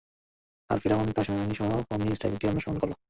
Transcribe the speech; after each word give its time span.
আর 0.69 0.77
ফিরআউন 0.79 1.07
তার 1.11 1.25
সেনাবাহিনীসহ 1.25 1.69
বনী 1.89 2.05
ইসরাঈলকে 2.13 2.45
অনুসরণ 2.47 2.77
করল। 2.79 2.93